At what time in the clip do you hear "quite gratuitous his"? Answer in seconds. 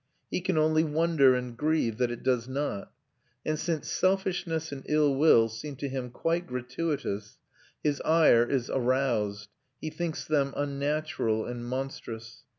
6.09-8.01